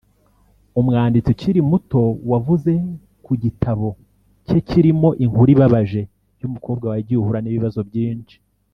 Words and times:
umwanditsi 0.79 1.29
ukiri 1.33 1.59
muto 1.71 2.01
wavuze 2.31 2.71
ku 3.25 3.33
gitabo 3.43 3.87
cye 4.47 4.57
kirimo 4.67 5.09
inkuru 5.23 5.49
ibabaje 5.55 6.01
y’umukobwa 6.39 6.85
wagiye 6.91 7.17
uhura 7.19 7.39
n’ibibazo 7.41 7.81
byinshi 7.89 8.35